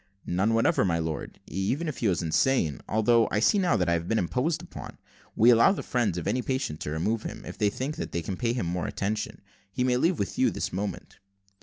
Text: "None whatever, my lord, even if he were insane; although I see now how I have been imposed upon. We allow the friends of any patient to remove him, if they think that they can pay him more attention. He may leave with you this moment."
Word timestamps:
"None 0.25 0.55
whatever, 0.55 0.83
my 0.83 0.97
lord, 0.97 1.39
even 1.45 1.87
if 1.87 1.99
he 1.99 2.07
were 2.07 2.15
insane; 2.19 2.81
although 2.89 3.27
I 3.29 3.39
see 3.39 3.59
now 3.59 3.77
how 3.77 3.83
I 3.87 3.91
have 3.93 4.07
been 4.07 4.17
imposed 4.17 4.63
upon. 4.63 4.97
We 5.35 5.51
allow 5.51 5.73
the 5.73 5.83
friends 5.83 6.17
of 6.17 6.25
any 6.27 6.41
patient 6.41 6.79
to 6.79 6.89
remove 6.89 7.21
him, 7.21 7.45
if 7.45 7.59
they 7.59 7.69
think 7.69 7.97
that 7.97 8.11
they 8.11 8.23
can 8.23 8.35
pay 8.35 8.53
him 8.53 8.65
more 8.65 8.87
attention. 8.87 9.41
He 9.71 9.83
may 9.83 9.97
leave 9.97 10.17
with 10.17 10.39
you 10.39 10.49
this 10.49 10.73
moment." 10.73 11.19